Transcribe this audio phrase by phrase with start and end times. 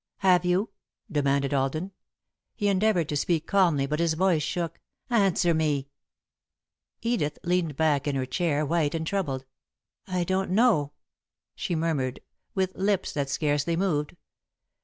[0.21, 0.71] "Have you?"
[1.11, 1.91] demanded Alden.
[2.55, 4.79] He endeavoured to speak calmly, but his voice shook.
[5.11, 5.89] "Answer me!"
[7.03, 9.45] Edith leaned back in her chair, white and troubled.
[10.07, 10.93] "I don't know,"
[11.53, 12.19] she murmured,
[12.55, 14.15] with lips that scarcely moved.